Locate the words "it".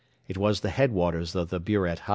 0.27-0.35